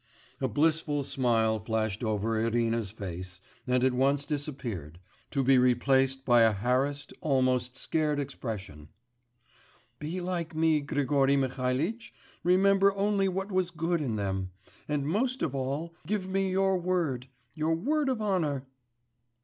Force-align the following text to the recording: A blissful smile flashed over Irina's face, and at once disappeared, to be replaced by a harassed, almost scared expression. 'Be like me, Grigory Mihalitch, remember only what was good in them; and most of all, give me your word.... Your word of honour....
A 0.39 0.47
blissful 0.47 1.03
smile 1.03 1.59
flashed 1.59 2.03
over 2.03 2.43
Irina's 2.43 2.89
face, 2.89 3.39
and 3.67 3.83
at 3.83 3.93
once 3.93 4.25
disappeared, 4.25 4.97
to 5.29 5.43
be 5.43 5.59
replaced 5.59 6.25
by 6.25 6.41
a 6.41 6.51
harassed, 6.51 7.13
almost 7.21 7.75
scared 7.77 8.17
expression. 8.19 8.87
'Be 9.99 10.19
like 10.19 10.55
me, 10.55 10.81
Grigory 10.81 11.37
Mihalitch, 11.37 12.15
remember 12.43 12.95
only 12.95 13.27
what 13.29 13.51
was 13.51 13.69
good 13.69 14.01
in 14.01 14.15
them; 14.15 14.49
and 14.87 15.07
most 15.07 15.43
of 15.43 15.53
all, 15.53 15.93
give 16.07 16.27
me 16.27 16.49
your 16.49 16.79
word.... 16.79 17.27
Your 17.53 17.75
word 17.75 18.09
of 18.09 18.23
honour.... 18.23 18.65